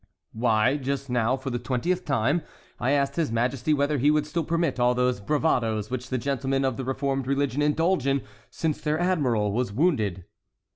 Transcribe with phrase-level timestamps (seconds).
[0.33, 2.41] "Why, just now, for the twentieth time,
[2.79, 6.65] I asked his Majesty whether he would still permit all those bravadoes which the gentlemen
[6.65, 10.25] of the reformed religion indulge in, since their admiral was wounded."